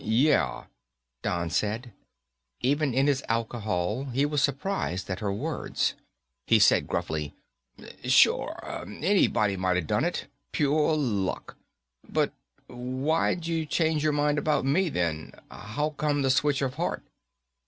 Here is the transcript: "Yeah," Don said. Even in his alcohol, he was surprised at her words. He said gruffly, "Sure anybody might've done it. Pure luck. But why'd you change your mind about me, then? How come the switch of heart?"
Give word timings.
"Yeah," 0.03 0.65
Don 1.21 1.51
said. 1.51 1.93
Even 2.61 2.91
in 2.91 3.05
his 3.05 3.21
alcohol, 3.29 4.05
he 4.05 4.25
was 4.25 4.41
surprised 4.41 5.07
at 5.11 5.19
her 5.19 5.31
words. 5.31 5.93
He 6.47 6.57
said 6.57 6.87
gruffly, 6.87 7.35
"Sure 8.05 8.59
anybody 8.87 9.57
might've 9.57 9.85
done 9.85 10.03
it. 10.03 10.25
Pure 10.53 10.95
luck. 10.95 11.55
But 12.09 12.33
why'd 12.65 13.45
you 13.45 13.67
change 13.67 14.01
your 14.03 14.11
mind 14.13 14.39
about 14.39 14.65
me, 14.65 14.89
then? 14.89 15.33
How 15.51 15.91
come 15.91 16.23
the 16.23 16.31
switch 16.31 16.63
of 16.63 16.73
heart?" 16.81 17.03